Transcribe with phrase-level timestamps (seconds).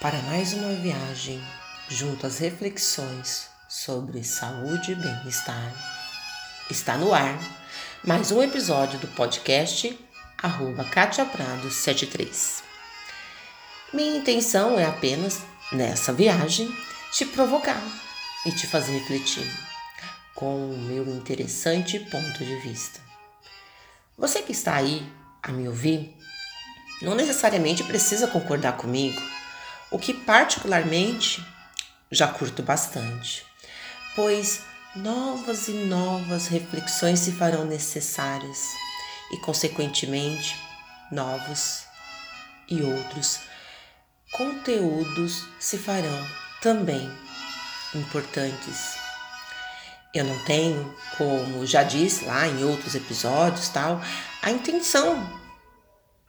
[0.00, 1.42] para mais uma viagem
[1.88, 5.72] junto às reflexões sobre saúde e bem-estar.
[6.70, 7.36] Está no ar
[8.04, 9.98] mais um episódio do podcast
[10.40, 12.62] arroba Katia Prado 73.
[13.92, 15.40] Minha intenção é apenas,
[15.72, 16.72] nessa viagem,
[17.10, 17.82] te provocar
[18.46, 19.50] e te fazer refletir
[20.32, 23.00] com o meu interessante ponto de vista.
[24.16, 25.04] Você que está aí
[25.42, 26.16] a me ouvir,
[27.02, 29.20] não necessariamente precisa concordar comigo,
[29.90, 31.44] o que particularmente
[32.10, 33.44] já curto bastante,
[34.14, 34.60] pois
[34.94, 38.66] novas e novas reflexões se farão necessárias
[39.32, 40.56] e, consequentemente,
[41.10, 41.84] novos
[42.68, 43.40] e outros
[44.32, 46.26] conteúdos se farão
[46.60, 47.10] também
[47.94, 48.98] importantes.
[50.14, 54.00] Eu não tenho, como já disse lá em outros episódios, tal,
[54.42, 55.37] a intenção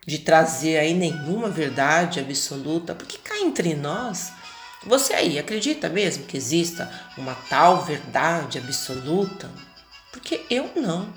[0.05, 4.31] de trazer aí nenhuma verdade absoluta, porque cá entre nós,
[4.85, 9.49] você aí acredita mesmo que exista uma tal verdade absoluta?
[10.12, 11.13] Porque eu não.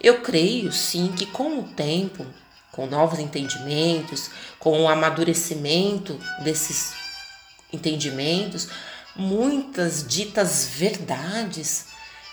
[0.00, 2.26] Eu creio sim que com o tempo,
[2.72, 6.92] com novos entendimentos, com o amadurecimento desses
[7.72, 8.68] entendimentos,
[9.16, 11.86] muitas ditas verdades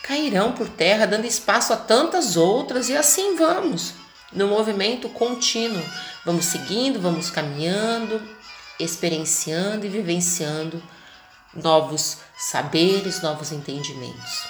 [0.03, 3.93] cairão por terra, dando espaço a tantas outras, e assim vamos,
[4.35, 5.83] no movimento contínuo.
[6.25, 8.21] Vamos seguindo, vamos caminhando,
[8.79, 10.83] experienciando e vivenciando
[11.53, 14.43] novos saberes, novos entendimentos.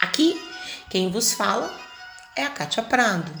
[0.00, 0.40] Aqui,
[0.90, 1.74] quem vos fala
[2.36, 3.32] é a Kátia Prado,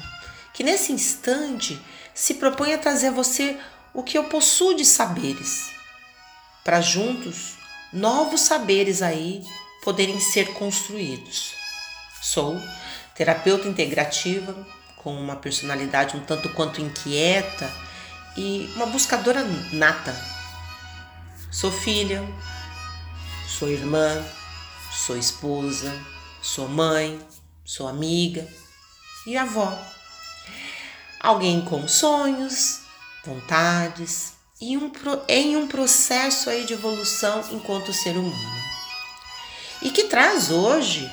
[0.54, 1.80] que nesse instante
[2.14, 3.58] se propõe a trazer a você
[3.92, 5.70] o que eu possuo de saberes,
[6.64, 7.58] para juntos
[7.92, 9.44] novos saberes aí
[9.84, 11.52] poderem ser construídos.
[12.22, 12.58] Sou
[13.14, 14.66] terapeuta integrativa
[15.02, 17.70] com uma personalidade um tanto quanto inquieta
[18.36, 20.14] e uma buscadora nata.
[21.50, 22.26] Sou filha,
[23.46, 24.24] sou irmã,
[24.90, 25.92] sou esposa,
[26.40, 27.20] sou mãe,
[27.64, 28.46] sou amiga
[29.26, 29.76] e avó.
[31.20, 32.80] Alguém com sonhos,
[33.24, 34.90] vontades e um,
[35.28, 38.62] em um processo aí de evolução enquanto ser humano.
[39.82, 41.10] E que traz hoje,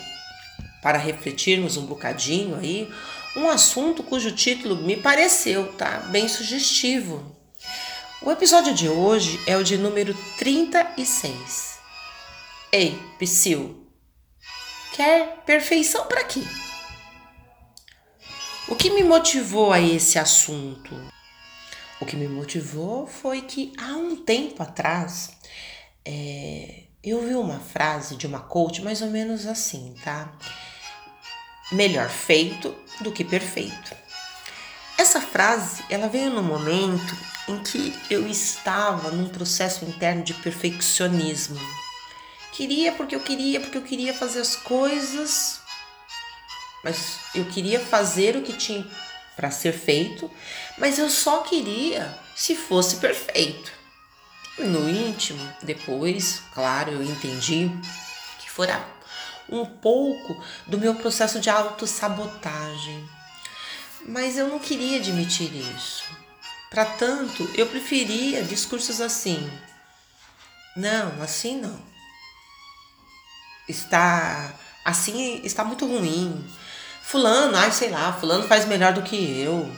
[0.82, 2.92] para refletirmos um bocadinho aí,
[3.36, 6.00] um assunto cujo título me pareceu, tá?
[6.12, 7.36] Bem sugestivo.
[8.22, 11.80] O episódio de hoje é o de número 36.
[12.72, 13.88] Ei, Psyu,
[14.94, 16.44] quer perfeição para quê?
[18.68, 20.94] O que me motivou a esse assunto?
[22.00, 25.32] O que me motivou foi que há um tempo atrás
[26.06, 30.32] é, eu vi uma frase de uma coach mais ou menos assim, tá?
[31.72, 33.96] Melhor feito do que perfeito.
[34.97, 41.59] Essa frase, ela veio no momento em que eu estava num processo interno de perfeccionismo.
[42.52, 45.62] Queria porque eu queria, porque eu queria fazer as coisas,
[46.84, 48.86] mas eu queria fazer o que tinha
[49.36, 50.30] para ser feito,
[50.78, 53.72] mas eu só queria se fosse perfeito.
[54.57, 57.72] No íntimo, depois, claro, eu entendi
[58.40, 58.86] que fora
[59.52, 63.08] um pouco do meu processo de autossabotagem.
[64.08, 66.04] Mas eu não queria admitir isso.
[66.70, 69.50] Para tanto, eu preferia discursos assim.
[70.76, 71.80] Não, assim não.
[73.68, 74.54] Está
[74.86, 76.46] assim, está muito ruim.
[77.02, 79.70] Fulano, ai, sei lá, fulano faz melhor do que eu.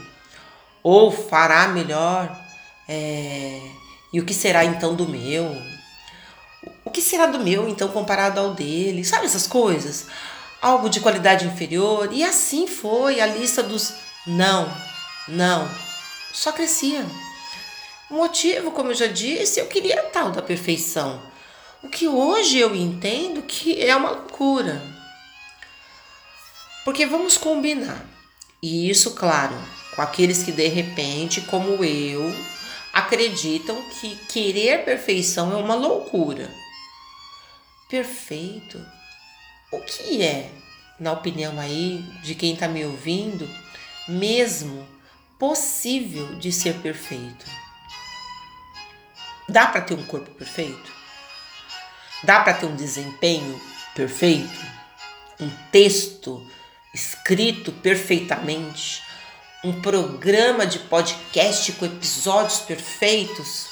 [0.83, 2.37] Ou fará melhor.
[2.87, 3.61] É,
[4.11, 5.49] e o que será então do meu?
[6.83, 9.03] O que será do meu então comparado ao dele?
[9.03, 10.07] Sabe essas coisas?
[10.61, 12.09] Algo de qualidade inferior.
[12.11, 13.93] E assim foi a lista dos
[14.25, 14.71] não,
[15.27, 15.69] não.
[16.33, 17.05] Só crescia.
[18.09, 21.21] O motivo, como eu já disse, eu queria tal da perfeição.
[21.83, 24.81] O que hoje eu entendo que é uma loucura.
[26.83, 28.05] Porque vamos combinar.
[28.61, 29.55] E isso, claro,
[29.95, 32.35] com aqueles que de repente, como eu,
[32.93, 36.60] acreditam que querer perfeição é uma loucura.
[37.91, 38.83] Perfeito?
[39.71, 40.49] O que é,
[40.99, 43.47] na opinião aí de quem está me ouvindo,
[44.07, 44.87] mesmo
[45.37, 47.45] possível de ser perfeito?
[49.47, 50.91] Dá para ter um corpo perfeito?
[52.23, 53.61] Dá para ter um desempenho
[53.93, 54.59] perfeito?
[55.39, 56.49] Um texto
[56.93, 59.03] escrito perfeitamente?
[59.63, 63.67] um programa de podcast com episódios perfeitos,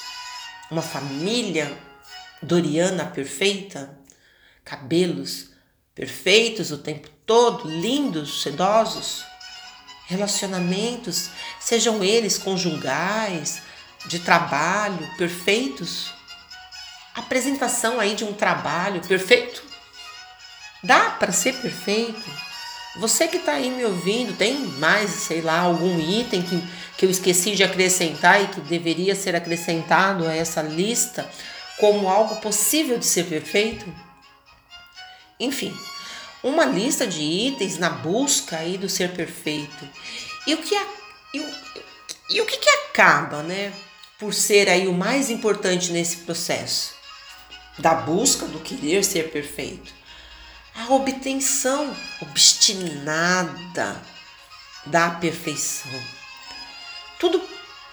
[0.70, 1.76] uma família
[2.40, 3.99] doriana perfeita,
[4.70, 5.48] cabelos
[5.96, 9.24] perfeitos o tempo todo, lindos, sedosos,
[10.06, 13.62] relacionamentos, sejam eles conjugais,
[14.06, 16.14] de trabalho perfeitos?
[17.16, 19.64] Apresentação aí de um trabalho perfeito?
[20.84, 22.30] Dá para ser perfeito?
[23.00, 26.62] Você que está aí me ouvindo, tem mais, sei lá, algum item que,
[26.96, 31.28] que eu esqueci de acrescentar e que deveria ser acrescentado a essa lista
[31.78, 34.09] como algo possível de ser perfeito?
[35.40, 35.74] Enfim,
[36.42, 39.88] uma lista de itens na busca aí do ser perfeito.
[40.46, 40.86] E o que, a,
[41.32, 41.54] e o,
[42.30, 43.72] e o que, que acaba, né,
[44.18, 46.94] por ser aí o mais importante nesse processo
[47.78, 49.92] da busca do querer ser perfeito?
[50.74, 54.00] A obtenção obstinada
[54.86, 56.00] da perfeição.
[57.18, 57.42] Tudo,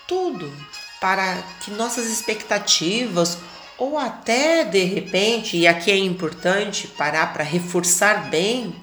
[0.08, 0.54] tudo
[1.00, 3.38] para que nossas expectativas
[3.78, 8.76] ou até de repente, e aqui é importante parar para reforçar bem,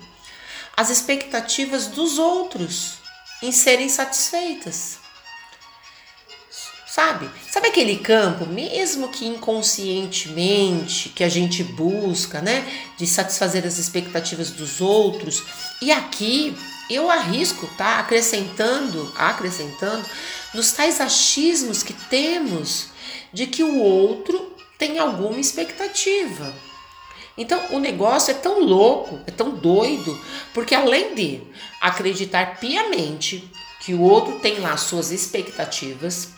[0.77, 2.95] as expectativas dos outros
[3.43, 4.99] em serem satisfeitas.
[6.87, 7.29] Sabe?
[7.51, 12.65] Sabe aquele campo, mesmo que inconscientemente, que a gente busca, né,
[12.97, 15.43] de satisfazer as expectativas dos outros?
[15.83, 16.57] E aqui
[16.89, 20.05] eu arrisco, tá, acrescentando, acrescentando
[20.55, 22.91] nos tais achismos que temos
[23.33, 26.53] de que o outro tem alguma expectativa.
[27.37, 30.19] Então o negócio é tão louco, é tão doido,
[30.53, 31.43] porque além de
[31.81, 33.51] acreditar piamente
[33.81, 36.29] que o outro tem lá suas expectativas,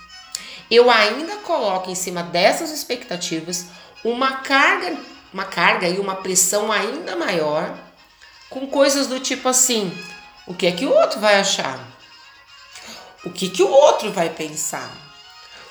[0.71, 3.67] eu ainda coloco em cima dessas expectativas
[4.03, 4.97] uma carga,
[5.33, 7.77] uma carga e uma pressão ainda maior
[8.49, 9.93] com coisas do tipo assim:
[10.47, 11.79] o que é que o outro vai achar?
[13.25, 14.91] O que que o outro vai pensar?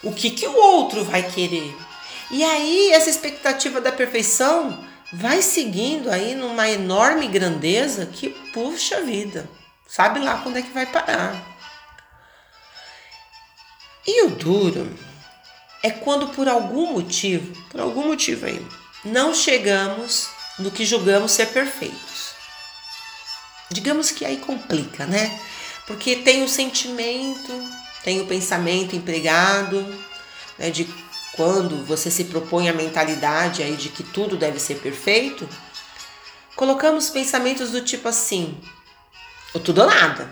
[0.04, 1.76] O que que o outro vai querer?
[2.32, 9.50] E aí essa expectativa da perfeição vai seguindo aí numa enorme grandeza que puxa vida.
[9.88, 11.56] Sabe lá quando é que vai parar.
[14.08, 14.94] E o duro
[15.82, 18.66] é quando por algum motivo, por algum motivo aí,
[19.04, 20.30] não chegamos
[20.60, 22.34] no que julgamos ser perfeitos.
[23.70, 25.40] Digamos que aí complica, né?
[25.88, 27.52] Porque tem o sentimento,
[28.04, 29.82] tem o pensamento empregado,
[30.58, 30.86] né, de
[31.36, 35.48] quando você se propõe a mentalidade aí de que tudo deve ser perfeito,
[36.56, 38.60] colocamos pensamentos do tipo assim:
[39.54, 40.30] o tudo ou nada.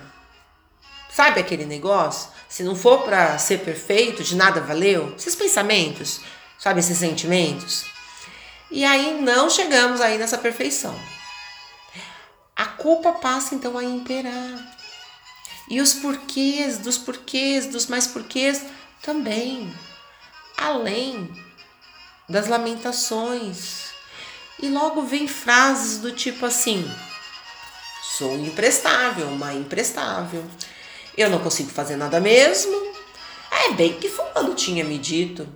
[1.09, 2.29] Sabe aquele negócio?
[2.49, 5.13] Se não for para ser perfeito, de nada valeu?
[5.15, 6.21] Esses pensamentos,
[6.57, 7.85] sabe esses sentimentos?
[8.71, 10.97] E aí não chegamos aí nessa perfeição.
[12.55, 14.77] A culpa passa então a imperar.
[15.69, 18.63] E os porquês, dos porquês, dos mais porquês
[19.01, 19.71] também
[20.63, 21.31] além
[22.27, 23.91] das lamentações.
[24.61, 26.89] E logo vem frases do tipo assim:
[28.17, 30.43] sou imprestável, uma imprestável.
[31.17, 32.93] Eu não consigo fazer nada mesmo.
[33.51, 35.47] É bem que fulano tinha me dito.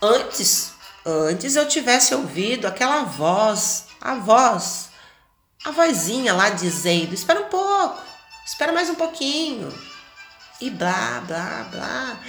[0.00, 0.72] Antes,
[1.04, 4.88] antes eu tivesse ouvido aquela voz, a voz,
[5.64, 8.00] a vozinha lá dizendo: espera um pouco,
[8.46, 9.91] espera mais um pouquinho
[10.62, 12.20] e blá, blá, blá.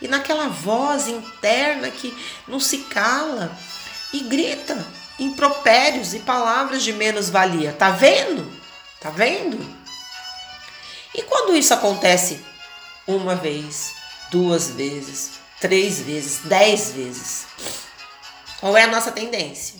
[0.00, 2.16] E naquela voz interna que
[2.48, 3.54] não se cala
[4.12, 4.84] e grita
[5.18, 7.72] impropérios e palavras de menos-valia.
[7.72, 8.50] Tá vendo?
[8.98, 9.58] Tá vendo?
[11.14, 12.40] E quando isso acontece
[13.06, 13.92] uma vez,
[14.30, 17.46] duas vezes, três vezes, dez vezes,
[18.58, 19.78] qual é a nossa tendência?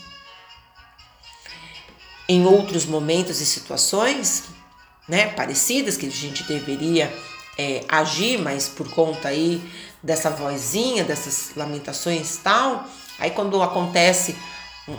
[2.29, 4.45] Em outros momentos e situações,
[5.09, 7.11] né, parecidas que a gente deveria
[7.59, 9.63] é, agir, mas por conta aí
[10.03, 14.37] dessa vozinha, dessas lamentações e tal, aí quando acontece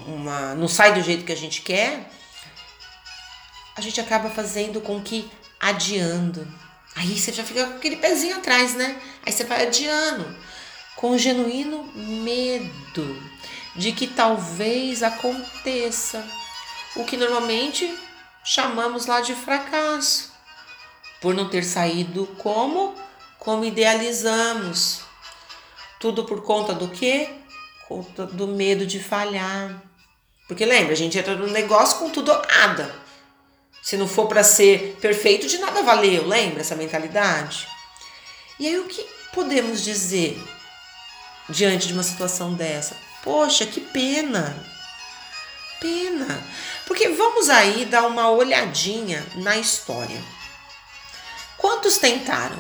[0.08, 2.10] uma, não sai do jeito que a gente quer,
[3.76, 5.30] a gente acaba fazendo com que
[5.60, 6.48] adiando.
[6.96, 9.02] Aí você já fica com aquele pezinho atrás, né?
[9.26, 10.36] Aí você vai adiando
[10.96, 13.34] com o genuíno medo
[13.76, 16.24] de que talvez aconteça
[16.96, 17.98] o que normalmente
[18.44, 20.33] chamamos lá de fracasso
[21.24, 22.94] por não ter saído como
[23.40, 25.02] como idealizamos.
[26.00, 27.30] Tudo por conta do quê?
[27.88, 29.82] Conta do medo de falhar.
[30.48, 32.94] Porque lembra, a gente entra no negócio com tudo nada.
[33.82, 37.68] Se não for para ser perfeito, de nada valeu, lembra essa mentalidade?
[38.60, 40.38] E aí o que podemos dizer
[41.50, 42.98] diante de uma situação dessa?
[43.24, 44.56] Poxa, que pena.
[45.80, 46.42] Pena.
[46.86, 50.43] Porque vamos aí dar uma olhadinha na história.
[51.84, 52.60] Quantos tentaram?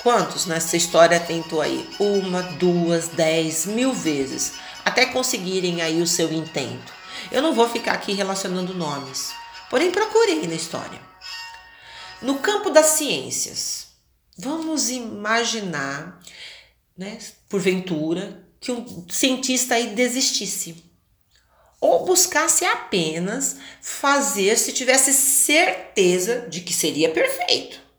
[0.00, 1.90] Quantos nessa história tentou aí?
[1.98, 4.52] Uma, duas, dez, mil vezes,
[4.84, 6.92] até conseguirem aí o seu intento.
[7.32, 9.32] Eu não vou ficar aqui relacionando nomes,
[9.68, 11.00] porém procurei na história.
[12.22, 13.88] No campo das ciências,
[14.38, 16.20] vamos imaginar
[16.96, 20.84] né, porventura, que um cientista aí desistisse
[21.80, 27.89] ou buscasse apenas fazer se tivesse certeza de que seria perfeito.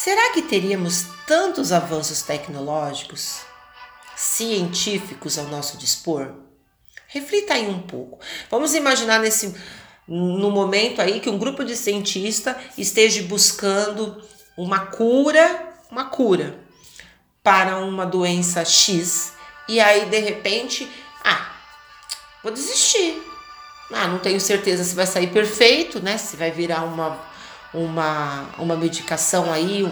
[0.00, 3.40] Será que teríamos tantos avanços tecnológicos,
[4.14, 6.34] científicos ao nosso dispor?
[7.08, 8.20] Reflita aí um pouco.
[8.48, 9.56] Vamos imaginar nesse
[10.06, 14.22] no momento aí que um grupo de cientistas esteja buscando
[14.56, 16.60] uma cura, uma cura
[17.42, 19.32] para uma doença X
[19.68, 20.88] e aí de repente,
[21.24, 21.56] ah,
[22.40, 23.20] vou desistir.
[23.92, 26.18] Ah, não tenho certeza se vai sair perfeito, né?
[26.18, 27.20] Se vai virar uma,
[27.72, 29.86] uma, uma medicação aí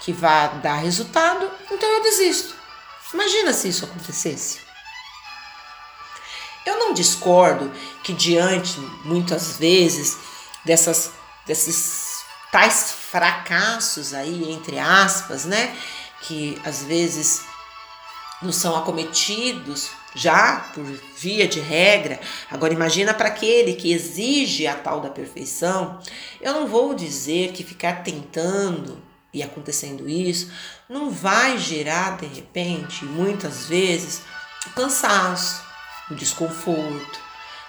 [0.00, 2.54] que vai dar resultado, então eu desisto.
[3.12, 4.60] Imagina se isso acontecesse.
[6.64, 7.72] Eu não discordo
[8.02, 10.18] que diante, muitas vezes,
[10.64, 11.12] dessas,
[11.46, 12.22] desses
[12.52, 15.76] tais fracassos aí, entre aspas, né?
[16.20, 17.42] Que às vezes
[18.42, 20.84] não são acometidos já por
[21.16, 22.20] via de regra.
[22.50, 25.98] Agora imagina para aquele que exige a tal da perfeição.
[26.40, 30.50] Eu não vou dizer que ficar tentando e acontecendo isso
[30.88, 34.22] não vai gerar de repente, muitas vezes,
[34.66, 35.62] o cansaço,
[36.10, 37.20] o desconforto.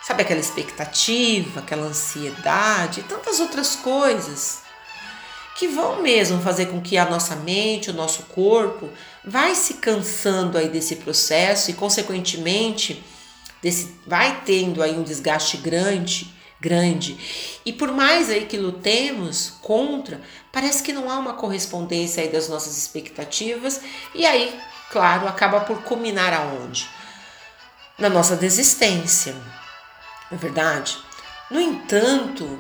[0.01, 4.68] Sabe aquela expectativa, aquela ansiedade e tantas outras coisas
[5.59, 8.89] que vão mesmo fazer com que a nossa mente, o nosso corpo,
[9.25, 13.03] vai se cansando aí desse processo e consequentemente
[13.61, 17.59] desse vai tendo aí um desgaste grande, grande.
[17.65, 22.47] E por mais aí que lutemos contra, parece que não há uma correspondência aí das
[22.47, 23.81] nossas expectativas
[24.15, 24.57] e aí,
[24.89, 26.87] claro, acaba por culminar aonde?
[27.97, 29.33] Na nossa desistência.
[30.31, 30.97] Não é verdade?
[31.51, 32.57] No entanto,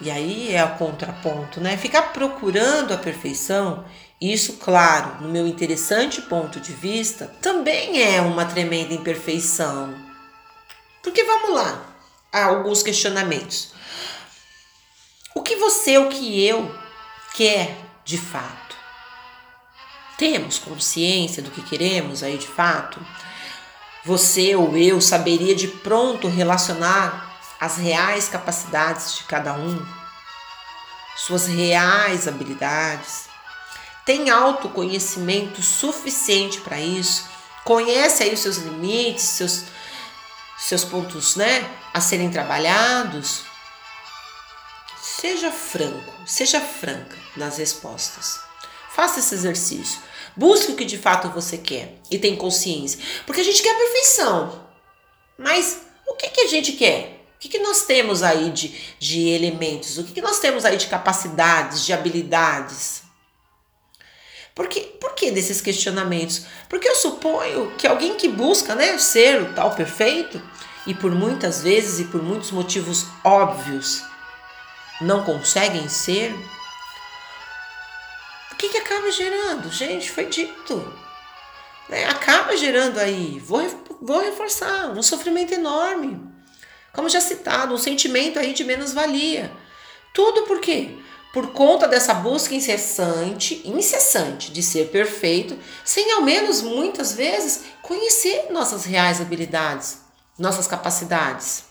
[0.00, 1.76] e aí é o contraponto, né?
[1.76, 3.84] Ficar procurando a perfeição,
[4.20, 9.94] isso, claro, no meu interessante ponto de vista, também é uma tremenda imperfeição.
[11.02, 11.84] Porque vamos lá,
[12.32, 13.72] há alguns questionamentos.
[15.34, 16.72] O que você, o que eu
[17.34, 18.76] quer de fato?
[20.16, 23.04] Temos consciência do que queremos aí de fato?
[24.04, 27.27] Você ou eu saberia de pronto relacionar
[27.60, 29.86] as reais capacidades de cada um,
[31.16, 33.28] suas reais habilidades,
[34.04, 37.28] tem autoconhecimento suficiente para isso,
[37.64, 39.64] conhece aí os seus limites, seus,
[40.56, 43.42] seus pontos né, a serem trabalhados.
[45.02, 48.40] Seja franco, seja franca nas respostas.
[48.90, 50.00] Faça esse exercício.
[50.34, 53.00] Busque o que de fato você quer e tem consciência.
[53.26, 54.66] Porque a gente quer perfeição.
[55.36, 57.17] Mas o que, que a gente quer?
[57.38, 59.96] O que, que nós temos aí de, de elementos?
[59.96, 63.04] O que, que nós temos aí de capacidades, de habilidades?
[64.56, 66.46] Por que, por que desses questionamentos?
[66.68, 70.42] Porque eu suponho que alguém que busca né, ser o tal perfeito,
[70.84, 74.02] e por muitas vezes e por muitos motivos óbvios
[75.00, 76.34] não conseguem ser,
[78.50, 79.70] o que, que acaba gerando?
[79.70, 80.92] Gente, foi dito.
[81.88, 82.04] Né?
[82.06, 83.62] Acaba gerando aí, vou,
[84.02, 86.36] vou reforçar, um sofrimento enorme
[86.98, 89.52] como já citado, um sentimento aí de menos-valia.
[90.12, 90.96] Tudo por quê?
[91.32, 98.50] Por conta dessa busca incessante, incessante de ser perfeito, sem ao menos muitas vezes conhecer
[98.50, 100.00] nossas reais habilidades,
[100.36, 101.66] nossas capacidades.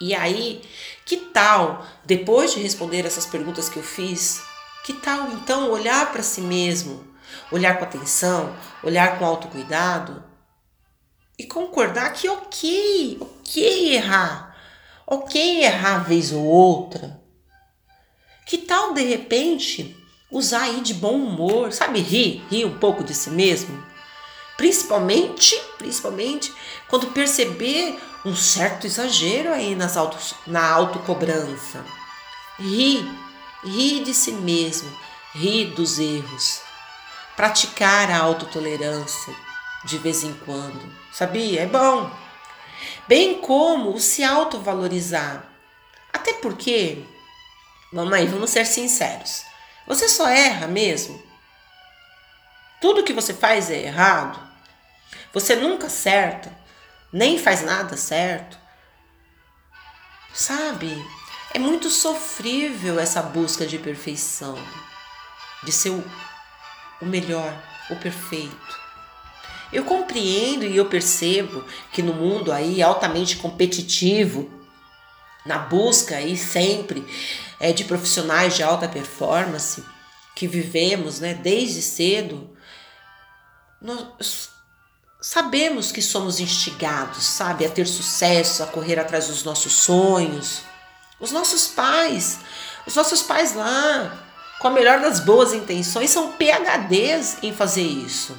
[0.00, 0.62] E aí,
[1.04, 4.40] que tal, depois de responder essas perguntas que eu fiz,
[4.86, 7.06] que tal então olhar para si mesmo,
[7.52, 10.24] olhar com atenção, olhar com autocuidado
[11.38, 14.56] e concordar que ok, ok errar,
[15.06, 17.20] ok errar vez ou outra.
[18.46, 19.96] Que tal de repente
[20.30, 23.82] usar aí de bom humor, sabe, rir, rir um pouco de si mesmo?
[24.56, 26.52] Principalmente, principalmente
[26.88, 31.84] quando perceber um certo exagero aí nas autos, na autocobrança.
[32.58, 33.04] Rir,
[33.64, 34.90] rir de si mesmo,
[35.34, 36.60] rir dos erros.
[37.36, 39.34] Praticar a autotolerância,
[39.84, 41.62] de vez em quando, sabia?
[41.62, 42.10] É bom.
[43.06, 45.44] Bem como o se autovalorizar.
[46.12, 47.04] Até porque,
[47.92, 49.44] mamãe, vamos ser sinceros,
[49.86, 51.22] você só erra mesmo.
[52.80, 54.40] Tudo que você faz é errado.
[55.32, 56.52] Você nunca acerta,
[57.12, 58.58] nem faz nada certo.
[60.32, 60.92] Sabe?
[61.52, 64.58] É muito sofrível essa busca de perfeição,
[65.62, 67.56] de ser o melhor,
[67.90, 68.83] o perfeito.
[69.74, 74.48] Eu compreendo e eu percebo que no mundo aí altamente competitivo,
[75.44, 77.04] na busca aí sempre
[77.58, 79.82] é, de profissionais de alta performance,
[80.36, 82.56] que vivemos né, desde cedo,
[83.82, 84.50] nós
[85.20, 90.62] sabemos que somos instigados, sabe, a ter sucesso, a correr atrás dos nossos sonhos.
[91.18, 92.38] Os nossos pais,
[92.86, 94.24] os nossos pais lá,
[94.60, 98.36] com a melhor das boas intenções, são PHDs em fazer isso.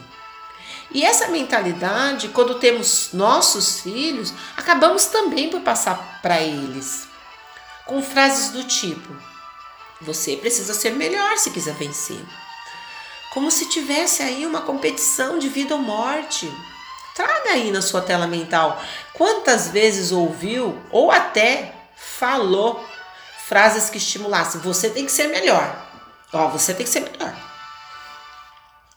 [0.91, 7.07] E essa mentalidade, quando temos nossos filhos, acabamos também por passar para eles.
[7.85, 9.15] Com frases do tipo:
[10.01, 12.23] Você precisa ser melhor se quiser vencer.
[13.33, 16.51] Como se tivesse aí uma competição de vida ou morte.
[17.15, 18.81] Traga aí na sua tela mental
[19.13, 22.83] quantas vezes ouviu ou até falou
[23.47, 25.83] frases que estimulassem: Você tem que ser melhor.
[26.31, 27.54] Ó, você tem que ser melhor.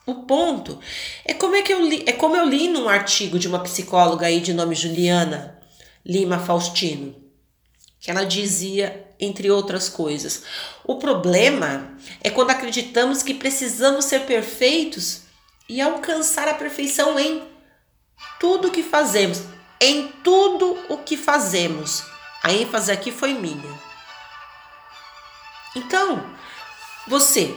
[0.09, 0.79] O ponto
[1.23, 4.25] é como é que eu li, é como eu li num artigo de uma psicóloga
[4.25, 5.59] aí de nome Juliana
[6.03, 7.15] Lima Faustino,
[7.99, 10.41] que ela dizia entre outras coisas:
[10.83, 15.21] o problema é quando acreditamos que precisamos ser perfeitos
[15.69, 17.43] e alcançar a perfeição em
[18.39, 19.43] tudo que fazemos,
[19.79, 22.03] em tudo o que fazemos.
[22.41, 23.79] A ênfase aqui foi minha.
[25.75, 26.25] Então,
[27.07, 27.55] você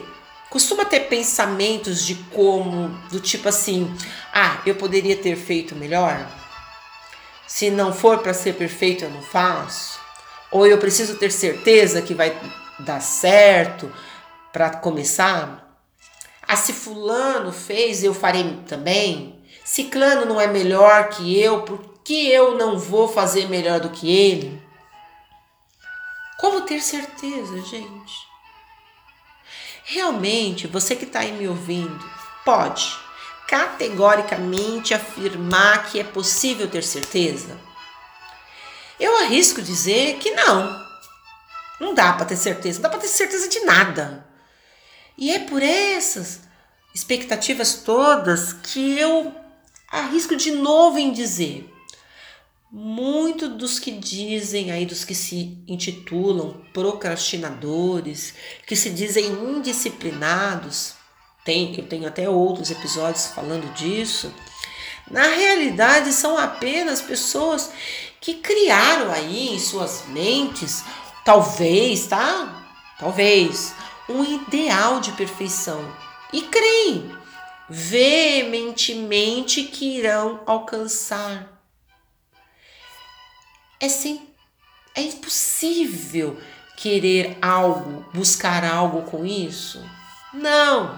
[0.53, 3.91] costuma ter pensamentos de como, do tipo assim,
[4.35, 6.31] ah, eu poderia ter feito melhor?
[7.47, 9.99] Se não for para ser perfeito, eu não faço?
[10.51, 12.39] Ou eu preciso ter certeza que vai
[12.81, 13.91] dar certo
[14.53, 15.75] para começar?
[16.47, 19.43] Ah, se fulano fez, eu farei também?
[19.65, 24.11] Ciclano não é melhor que eu, por que eu não vou fazer melhor do que
[24.15, 24.63] ele?
[26.39, 28.32] Como ter certeza, gente?
[29.85, 32.05] Realmente, você que está aí me ouvindo,
[32.45, 32.97] pode
[33.49, 37.59] categoricamente afirmar que é possível ter certeza?
[38.99, 40.83] Eu arrisco dizer que não.
[41.81, 44.27] Não dá para ter certeza, não dá para ter certeza de nada.
[45.19, 46.41] E é por essas
[46.95, 49.35] expectativas todas que eu
[49.91, 51.72] arrisco de novo em dizer
[52.75, 58.33] muito dos que dizem aí, dos que se intitulam procrastinadores,
[58.67, 60.95] que se dizem indisciplinados,
[61.45, 64.35] tem, eu tenho até outros episódios falando disso,
[65.11, 67.71] na realidade são apenas pessoas
[68.19, 70.83] que criaram aí em suas mentes,
[71.27, 72.65] talvez, tá?
[72.99, 73.75] Talvez,
[74.09, 75.95] um ideal de perfeição
[76.33, 77.15] e creem
[77.69, 81.52] veementemente que irão alcançar
[83.83, 84.29] é sim,
[84.95, 86.41] é impossível
[86.77, 89.85] querer algo, buscar algo com isso?
[90.33, 90.97] Não.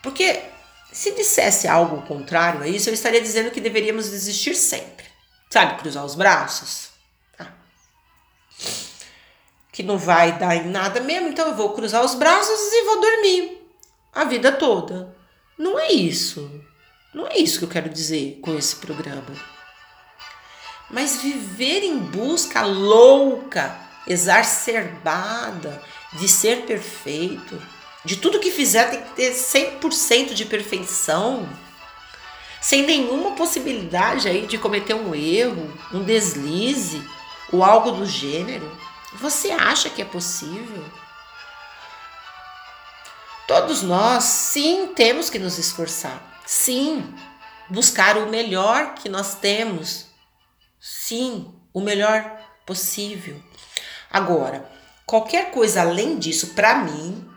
[0.00, 0.44] Porque
[0.92, 5.06] se dissesse algo contrário a isso, eu estaria dizendo que deveríamos desistir sempre.
[5.50, 6.90] Sabe, cruzar os braços?
[7.36, 7.52] Ah.
[9.72, 13.00] Que não vai dar em nada mesmo, então eu vou cruzar os braços e vou
[13.00, 13.60] dormir
[14.12, 15.16] a vida toda.
[15.58, 16.48] Não é isso.
[17.12, 19.59] Não é isso que eu quero dizer com esse programa
[20.90, 23.76] mas viver em busca louca,
[24.06, 27.60] exacerbada de ser perfeito,
[28.04, 31.48] de tudo que fizer tem que ter 100% de perfeição,
[32.60, 37.02] sem nenhuma possibilidade aí de cometer um erro, um deslize
[37.52, 38.70] ou algo do gênero.
[39.14, 40.84] Você acha que é possível?
[43.46, 46.22] Todos nós, sim, temos que nos esforçar.
[46.46, 47.12] Sim,
[47.68, 50.09] buscar o melhor que nós temos
[50.80, 53.38] Sim, o melhor possível.
[54.10, 54.66] Agora,
[55.04, 57.28] qualquer coisa além disso, para mim,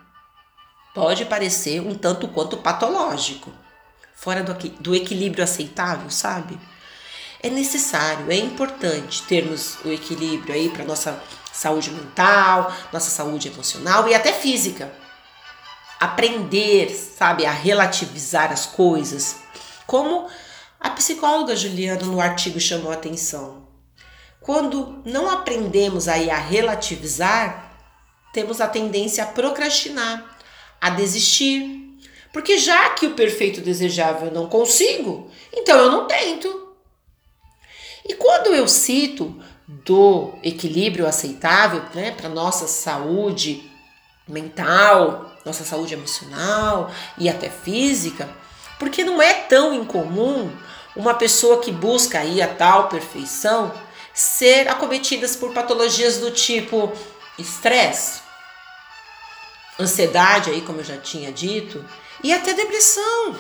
[0.95, 3.51] pode parecer um tanto quanto patológico,
[4.15, 6.58] fora do, do equilíbrio aceitável, sabe?
[7.41, 14.08] É necessário, é importante termos o equilíbrio aí para nossa saúde mental, nossa saúde emocional
[14.08, 14.89] e até física.
[15.99, 19.36] Aprender, sabe, a relativizar as coisas,
[19.86, 20.29] como
[20.84, 23.65] a psicóloga Juliana no artigo chamou atenção.
[24.41, 27.80] Quando não aprendemos aí a relativizar,
[28.34, 30.38] temos a tendência a procrastinar,
[30.82, 31.98] a desistir.
[32.34, 36.76] Porque já que o perfeito desejável eu não consigo, então eu não tento.
[38.04, 43.72] E quando eu cito do equilíbrio aceitável né, para nossa saúde
[44.28, 48.30] mental, nossa saúde emocional e até física,
[48.78, 50.52] porque não é tão incomum
[50.95, 53.73] uma pessoa que busca aí a tal perfeição
[54.13, 56.91] ser acometidas por patologias do tipo
[57.38, 58.21] estresse,
[59.79, 61.84] ansiedade aí, como eu já tinha dito,
[62.23, 63.36] e até depressão.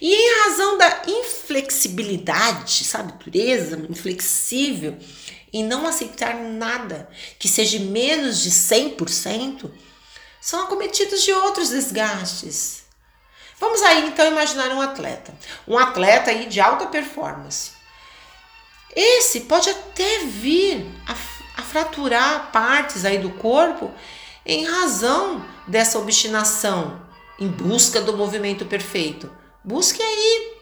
[0.00, 4.96] E em razão da inflexibilidade, sabe, dureza, inflexível,
[5.52, 9.70] em não aceitar nada que seja menos de 100%,
[10.40, 12.79] são acometidos de outros desgastes,
[13.60, 15.34] Vamos aí então imaginar um atleta,
[15.68, 17.72] um atleta aí de alta performance.
[18.96, 21.12] Esse pode até vir a,
[21.60, 23.92] a fraturar partes aí do corpo
[24.46, 27.06] em razão dessa obstinação
[27.38, 29.30] em busca do movimento perfeito.
[29.62, 30.56] Busque aí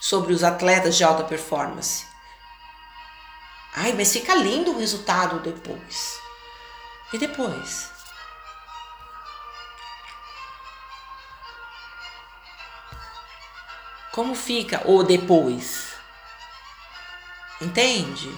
[0.00, 2.04] sobre os atletas de alta performance.
[3.74, 6.18] Ai, mas fica lindo o resultado depois.
[7.12, 7.95] E depois?
[14.16, 15.88] Como fica o depois?
[17.60, 18.30] Entende?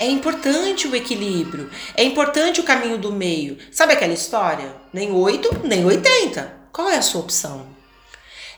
[0.00, 3.56] É importante o equilíbrio, é importante o caminho do meio.
[3.70, 4.74] Sabe aquela história?
[4.92, 6.70] Nem 8, nem 80.
[6.72, 7.68] Qual é a sua opção?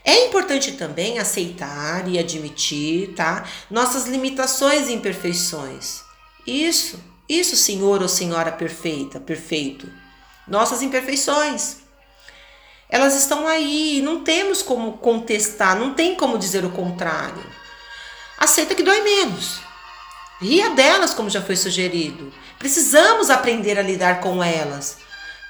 [0.03, 3.47] É importante também aceitar e admitir, tá?
[3.71, 6.01] Nossas limitações e imperfeições.
[6.47, 9.87] Isso, isso, senhor ou senhora perfeita, perfeito.
[10.49, 11.90] Nossas imperfeições.
[12.91, 17.45] Elas estão aí, não temos como contestar, não tem como dizer o contrário.
[18.37, 19.61] Aceita que dói menos.
[20.41, 22.33] Ria delas, como já foi sugerido.
[22.59, 24.99] Precisamos aprender a lidar com elas.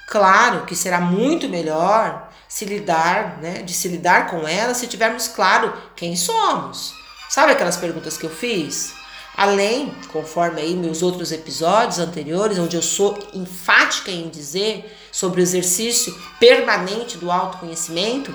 [0.07, 5.29] Claro que será muito melhor se lidar, né, de se lidar com elas se tivermos
[5.29, 6.93] claro quem somos.
[7.29, 8.93] Sabe aquelas perguntas que eu fiz?
[9.37, 15.43] Além, conforme aí meus outros episódios anteriores, onde eu sou enfática em dizer sobre o
[15.43, 18.33] exercício permanente do autoconhecimento,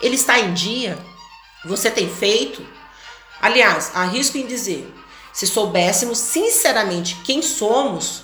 [0.00, 0.98] ele está em dia?
[1.64, 2.66] Você tem feito?
[3.40, 4.92] Aliás, arrisco em dizer,
[5.32, 8.22] se soubéssemos sinceramente quem somos,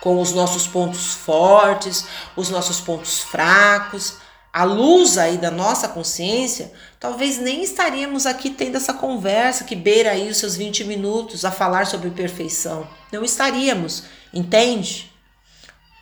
[0.00, 4.18] com os nossos pontos fortes, os nossos pontos fracos,
[4.52, 10.12] a luz aí da nossa consciência, talvez nem estaríamos aqui tendo essa conversa que beira
[10.12, 12.88] aí os seus 20 minutos a falar sobre perfeição.
[13.12, 15.12] Não estaríamos, entende?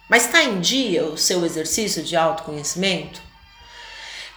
[0.09, 3.23] Mas está em dia o seu exercício de autoconhecimento?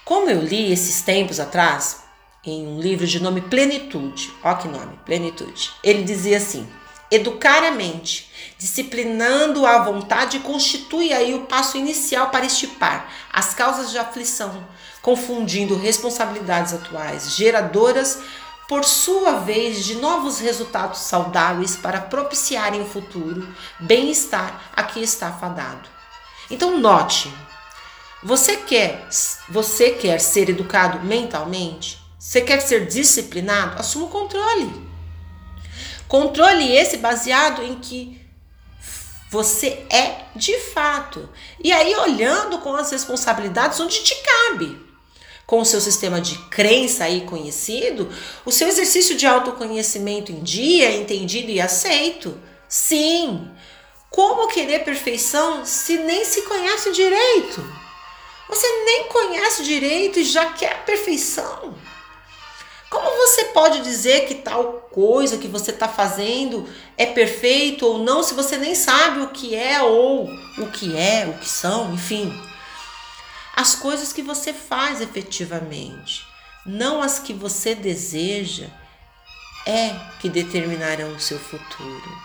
[0.06, 2.03] Como eu li esses tempos atrás,
[2.43, 6.65] em um livro de nome Plenitude, ó que nome, Plenitude, ele dizia assim:
[7.12, 13.91] educar a mente disciplinando a vontade, constitui aí o passo inicial para estipar as causas
[13.91, 14.65] de aflição,
[15.01, 18.19] confundindo responsabilidades atuais, geradoras,
[18.67, 23.47] por sua vez, de novos resultados saudáveis para propiciarem o futuro
[23.80, 25.88] bem-estar a que está fadado.
[26.51, 27.34] Então, note,
[28.21, 29.08] você quer,
[29.47, 31.97] você quer ser educado mentalmente?
[32.19, 33.80] Você quer ser disciplinado?
[33.80, 34.88] Assuma o controle.
[36.08, 38.21] Controle esse baseado em que
[39.30, 41.30] você é de fato.
[41.62, 44.87] E aí, olhando com as responsabilidades onde te cabe.
[45.47, 48.13] Com o seu sistema de crença aí conhecido,
[48.45, 52.38] o seu exercício de autoconhecimento em dia, entendido e aceito.
[52.67, 53.49] Sim.
[54.10, 57.65] Como querer perfeição se nem se conhece direito?
[58.49, 61.75] Você nem conhece direito e já quer perfeição.
[62.89, 68.23] Como você pode dizer que tal coisa que você está fazendo é perfeito ou não
[68.23, 72.33] se você nem sabe o que é ou o que é, o que são, enfim?
[73.57, 76.23] As coisas que você faz efetivamente,
[76.63, 78.67] não as que você deseja,
[79.65, 82.21] é que determinarão o seu futuro.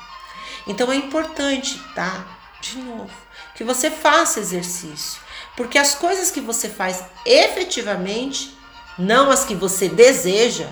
[0.67, 2.27] Então é importante, tá?
[2.61, 3.11] De novo,
[3.55, 5.23] que você faça exercício,
[5.57, 8.55] porque as coisas que você faz efetivamente
[8.99, 10.69] não as que você deseja,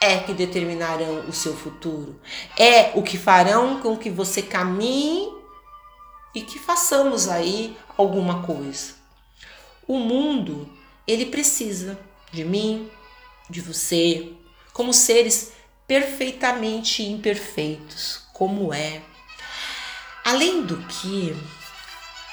[0.00, 2.20] é que determinarão o seu futuro.
[2.58, 5.32] É o que farão com que você caminhe
[6.34, 9.03] e que façamos aí alguma coisa.
[9.86, 10.68] O mundo,
[11.06, 11.98] ele precisa
[12.32, 12.90] de mim,
[13.48, 14.32] de você,
[14.72, 15.52] como seres
[15.86, 19.02] perfeitamente imperfeitos, como é.
[20.24, 21.36] Além do que,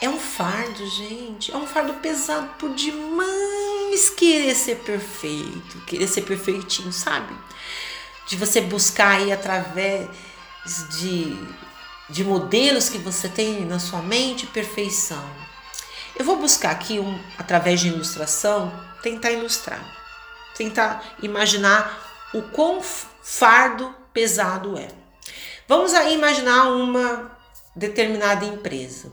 [0.02, 1.52] é um fardo, gente.
[1.52, 7.36] É um fardo pesado por demais querer ser perfeito, querer ser perfeitinho, sabe?
[8.28, 10.10] De você buscar aí através
[10.98, 11.38] de,
[12.10, 15.30] de modelos que você tem na sua mente perfeição.
[16.16, 18.72] Eu vou buscar aqui, um, através de ilustração,
[19.02, 19.84] tentar ilustrar,
[20.56, 24.88] tentar imaginar o quão fardo pesado é.
[25.68, 27.32] Vamos aí imaginar uma
[27.76, 29.12] determinada empresa.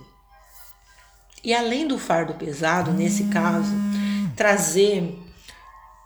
[1.42, 3.72] E além do fardo pesado, nesse caso,
[4.36, 5.18] trazer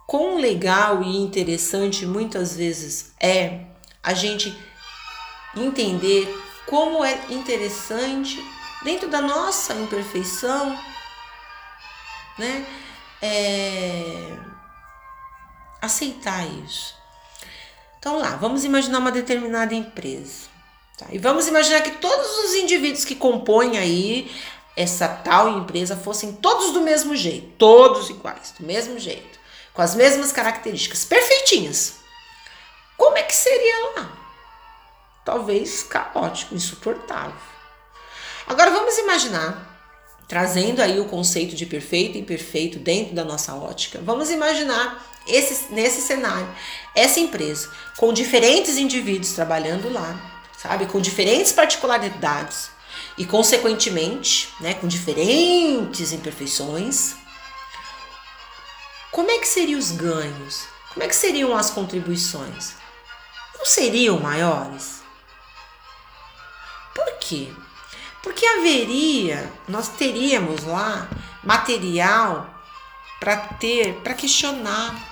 [0.06, 3.60] quão legal e interessante muitas vezes é
[4.02, 4.56] a gente
[5.56, 6.28] entender
[6.66, 8.38] como é interessante
[8.84, 10.78] dentro da nossa imperfeição,
[12.38, 12.66] né?
[13.20, 14.36] É,
[15.80, 16.94] aceitar isso.
[17.98, 20.48] Então lá, vamos imaginar uma determinada empresa.
[20.98, 21.06] Tá?
[21.10, 24.30] E vamos imaginar que todos os indivíduos que compõem aí
[24.76, 29.38] essa tal empresa fossem todos do mesmo jeito, todos iguais, do mesmo jeito,
[29.72, 31.96] com as mesmas características, perfeitinhas.
[32.96, 34.12] Como é que seria lá?
[35.24, 37.51] Talvez caótico, insuportável.
[38.46, 39.68] Agora vamos imaginar,
[40.28, 45.72] trazendo aí o conceito de perfeito e imperfeito dentro da nossa ótica, vamos imaginar esse,
[45.72, 46.48] nesse cenário,
[46.94, 52.70] essa empresa com diferentes indivíduos trabalhando lá, sabe, com diferentes particularidades,
[53.16, 57.14] e, consequentemente, né, com diferentes imperfeições,
[59.10, 60.66] como é que seriam os ganhos?
[60.92, 62.74] Como é que seriam as contribuições?
[63.58, 65.02] Não seriam maiores?
[66.94, 67.48] Por quê?
[68.22, 71.08] Porque haveria, nós teríamos lá
[71.42, 72.48] material
[73.18, 75.10] para ter, para questionar.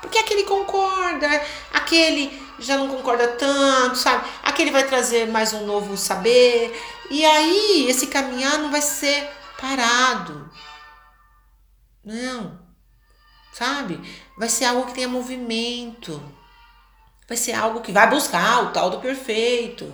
[0.00, 1.28] Porque aquele concorda,
[1.72, 4.28] aquele já não concorda tanto, sabe?
[4.42, 6.78] Aquele vai trazer mais um novo saber.
[7.10, 9.28] E aí, esse caminhar não vai ser
[9.60, 10.50] parado.
[12.04, 12.58] Não.
[13.52, 14.00] Sabe?
[14.38, 16.22] Vai ser algo que tenha movimento.
[17.28, 19.92] Vai ser algo que vai buscar o tal do perfeito.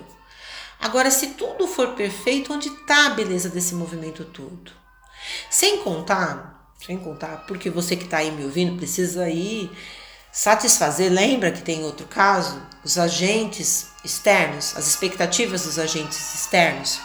[0.87, 4.71] Agora, se tudo for perfeito, onde está a beleza desse movimento todo?
[5.51, 9.69] Sem contar, sem contar, porque você que está aí me ouvindo precisa ir
[10.31, 11.11] satisfazer.
[11.11, 12.63] Lembra que tem outro caso?
[12.85, 17.01] Os agentes externos, as expectativas dos agentes externos.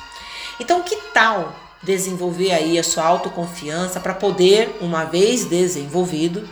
[0.60, 6.48] Então, que tal desenvolver aí a sua autoconfiança para poder, uma vez desenvolvido,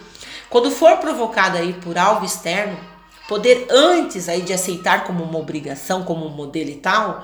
[0.49, 2.88] quando for provocado aí por algo externo,
[3.29, 7.23] poder antes aí de aceitar como uma obrigação, como um modelo e tal,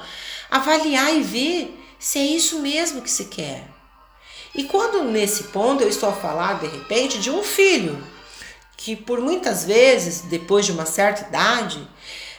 [0.51, 3.63] avaliar e ver se é isso mesmo que se quer.
[4.53, 8.01] E quando nesse ponto eu estou a falar de repente de um filho
[8.77, 11.85] que por muitas vezes, depois de uma certa idade,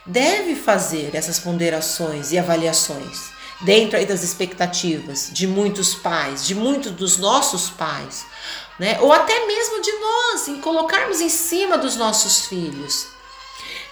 [0.07, 3.31] deve fazer essas ponderações e avaliações
[3.63, 8.25] dentro aí das expectativas de muitos pais, de muitos dos nossos pais,
[8.79, 8.99] né?
[9.01, 13.16] Ou até mesmo de nós, em colocarmos em cima dos nossos filhos.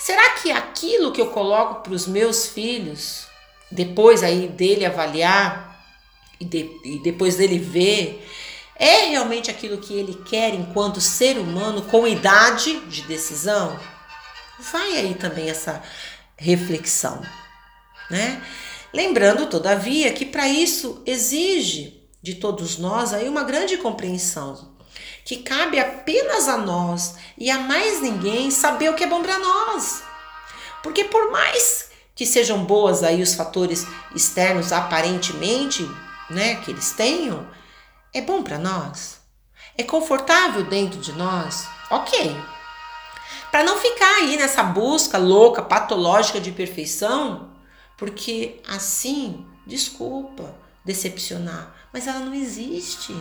[0.05, 3.27] Será que aquilo que eu coloco para os meus filhos,
[3.71, 5.83] depois aí dele avaliar
[6.39, 8.23] e, de, e depois dele ver,
[8.77, 13.81] é realmente aquilo que ele quer enquanto ser humano com idade de decisão?
[14.59, 15.83] Vai aí também essa
[16.37, 17.23] reflexão,
[18.11, 18.43] né?
[18.93, 24.74] Lembrando, todavia, que para isso exige de todos nós aí uma grande compreensão,
[25.25, 29.39] que cabe apenas a nós e a mais ninguém saber o que é bom para
[29.39, 30.03] nós.
[30.83, 35.89] Porque por mais que sejam boas aí os fatores externos aparentemente,
[36.29, 37.49] né, que eles tenham,
[38.13, 39.19] é bom para nós?
[39.77, 41.67] É confortável dentro de nós?
[41.91, 42.37] OK.
[43.51, 47.51] Para não ficar aí nessa busca louca, patológica de perfeição,
[47.97, 53.15] porque assim, desculpa decepcionar, mas ela não existe.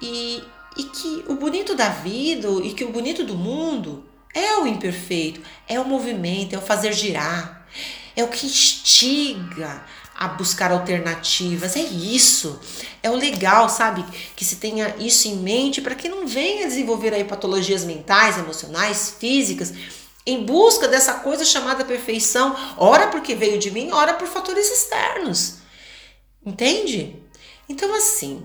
[0.00, 0.42] E,
[0.76, 5.40] e que o bonito da vida e que o bonito do mundo é o imperfeito,
[5.68, 7.66] é o movimento, é o fazer girar,
[8.16, 9.84] é o que instiga
[10.14, 11.76] a buscar alternativas.
[11.76, 12.60] É isso.
[13.02, 14.04] É o legal, sabe?
[14.36, 19.16] Que se tenha isso em mente para que não venha desenvolver aí patologias mentais, emocionais,
[19.18, 19.72] físicas
[20.26, 25.56] em busca dessa coisa chamada perfeição, ora porque veio de mim, ora por fatores externos.
[26.44, 27.16] Entende?
[27.68, 28.42] Então, assim,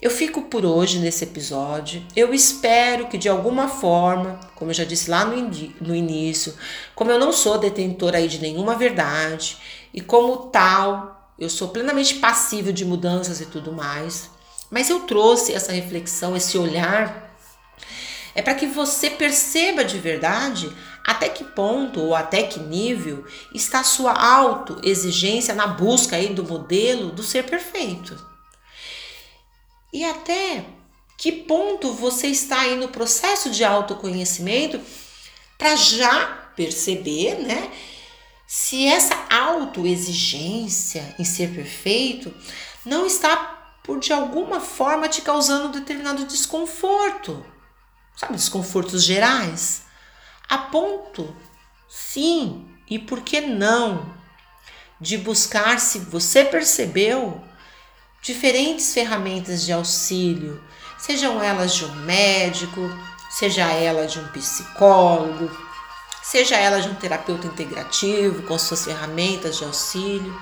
[0.00, 2.04] eu fico por hoje nesse episódio.
[2.14, 5.36] Eu espero que de alguma forma, como eu já disse lá no,
[5.80, 6.54] no início,
[6.94, 9.58] como eu não sou detentora aí de nenhuma verdade
[9.92, 14.30] e como tal, eu sou plenamente passível de mudanças e tudo mais,
[14.70, 17.34] mas eu trouxe essa reflexão, esse olhar
[18.36, 20.70] é para que você perceba de verdade
[21.04, 26.44] até que ponto ou até que nível está a sua autoexigência na busca aí do
[26.44, 28.27] modelo do ser perfeito.
[29.92, 30.64] E até
[31.16, 34.80] que ponto você está aí no processo de autoconhecimento
[35.56, 37.72] para já perceber, né,
[38.46, 42.32] se essa autoexigência em ser perfeito
[42.84, 47.44] não está por de alguma forma te causando determinado desconforto?
[48.16, 49.82] Sabe, desconfortos gerais,
[50.48, 51.34] a ponto,
[51.88, 54.14] sim, e por que não,
[55.00, 57.42] de buscar, se você percebeu,
[58.20, 60.62] diferentes ferramentas de auxílio,
[60.98, 62.80] sejam elas de um médico,
[63.30, 65.50] seja ela de um psicólogo,
[66.22, 70.40] seja ela de um terapeuta integrativo com suas ferramentas de auxílio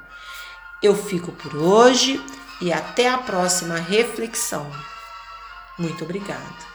[0.82, 2.24] Eu fico por hoje
[2.62, 4.72] e até a próxima reflexão.
[5.78, 6.69] Muito obrigada.